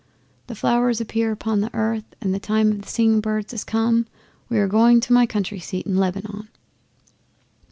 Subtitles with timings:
[0.47, 3.63] The flowers appear upon the earth, and the time of the singing of birds is
[3.63, 4.07] come.
[4.49, 6.47] We are going to my country seat in Lebanon."